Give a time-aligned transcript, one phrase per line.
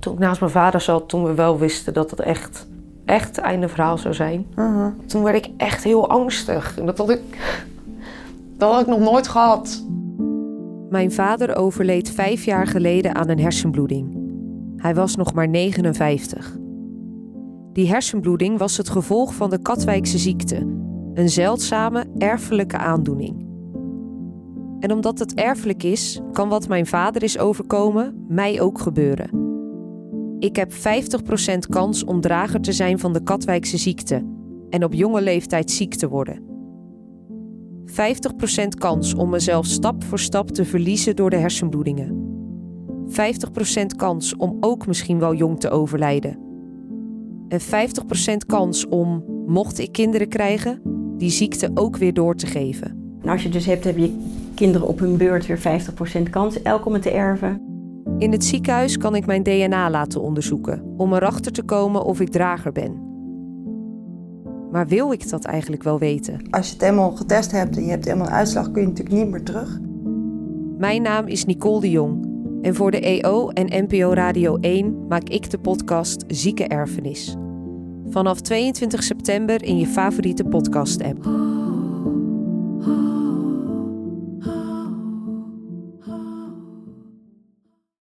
[0.00, 2.66] Toen ik naast mijn vader zat, toen we wel wisten dat het echt,
[3.04, 4.46] echt het einde verhaal zou zijn.
[4.54, 4.90] Mhm.
[5.06, 6.78] Toen werd ik echt heel angstig.
[6.78, 7.20] En dat had ik,
[8.56, 9.84] dat had ik nog nooit gehad.
[10.90, 14.22] Mijn vader overleed vijf jaar geleden aan een hersenbloeding.
[14.76, 16.56] Hij was nog maar 59.
[17.72, 20.56] Die hersenbloeding was het gevolg van de Katwijkse ziekte,
[21.14, 23.46] een zeldzame erfelijke aandoening.
[24.80, 29.43] En omdat het erfelijk is, kan wat mijn vader is overkomen mij ook gebeuren.
[30.44, 30.76] Ik heb 50%
[31.68, 34.26] kans om drager te zijn van de Katwijkse ziekte
[34.70, 36.42] en op jonge leeftijd ziek te worden.
[37.86, 37.92] 50%
[38.78, 42.22] kans om mezelf stap voor stap te verliezen door de hersenbloedingen.
[43.08, 46.38] 50% kans om ook misschien wel jong te overlijden.
[47.48, 47.64] En 50%
[48.46, 50.80] kans om, mocht ik kinderen krijgen,
[51.18, 53.16] die ziekte ook weer door te geven.
[53.18, 54.16] Nou, als je dus hebt, heb je
[54.54, 57.73] kinderen op hun beurt weer 50% kans elk om het te erven.
[58.18, 62.28] In het ziekenhuis kan ik mijn DNA laten onderzoeken om erachter te komen of ik
[62.28, 63.12] drager ben.
[64.70, 66.50] Maar wil ik dat eigenlijk wel weten?
[66.50, 69.16] Als je het helemaal getest hebt en je hebt helemaal een uitslag, kun je natuurlijk
[69.16, 69.78] niet meer terug.
[70.78, 75.28] Mijn naam is Nicole de Jong en voor de EO en NPO Radio 1 maak
[75.28, 77.36] ik de podcast Zieke Erfenis.
[78.08, 81.24] Vanaf 22 september in je favoriete podcast-app.